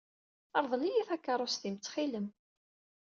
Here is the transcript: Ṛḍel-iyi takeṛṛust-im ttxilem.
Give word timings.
Ṛḍel-iyi 0.63 1.03
takeṛṛust-im 1.07 1.75
ttxilem. 1.77 2.27